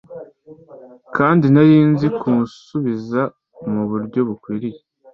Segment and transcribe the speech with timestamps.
[1.17, 3.21] kandi nari nzi kumusubiza
[3.71, 4.81] muburyo bukwiye